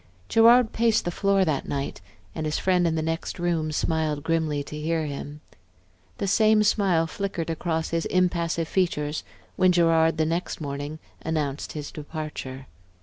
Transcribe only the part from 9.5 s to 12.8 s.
when Gerard, the next morning, announced his departure.